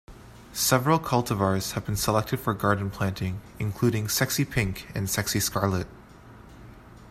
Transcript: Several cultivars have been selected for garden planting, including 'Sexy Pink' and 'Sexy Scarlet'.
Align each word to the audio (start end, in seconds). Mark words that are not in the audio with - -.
Several 0.53 0.97
cultivars 0.97 1.73
have 1.73 1.85
been 1.85 1.95
selected 1.95 2.39
for 2.39 2.55
garden 2.55 2.89
planting, 2.89 3.39
including 3.59 4.09
'Sexy 4.09 4.45
Pink' 4.45 4.87
and 4.95 5.07
'Sexy 5.07 5.39
Scarlet'. 5.39 5.85